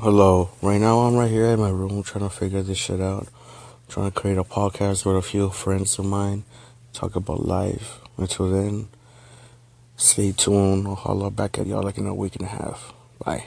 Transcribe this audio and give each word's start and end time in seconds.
Hello. 0.00 0.50
Right 0.60 0.78
now, 0.78 0.98
I'm 0.98 1.14
right 1.14 1.30
here 1.30 1.46
in 1.46 1.58
my 1.58 1.70
room 1.70 2.02
trying 2.02 2.28
to 2.28 2.28
figure 2.28 2.60
this 2.60 2.76
shit 2.76 3.00
out. 3.00 3.28
Trying 3.88 4.10
to 4.10 4.20
create 4.20 4.36
a 4.36 4.44
podcast 4.44 5.06
with 5.06 5.16
a 5.16 5.22
few 5.22 5.48
friends 5.48 5.98
of 5.98 6.04
mine, 6.04 6.44
talk 6.92 7.16
about 7.16 7.46
life. 7.46 8.00
Until 8.18 8.50
then, 8.50 8.88
stay 9.96 10.32
tuned. 10.32 10.86
I'll 10.86 10.96
holler 10.96 11.30
back 11.30 11.58
at 11.58 11.66
y'all 11.66 11.82
like 11.82 11.96
in 11.96 12.06
a 12.06 12.14
week 12.14 12.36
and 12.36 12.44
a 12.44 12.50
half. 12.50 12.92
Bye. 13.24 13.46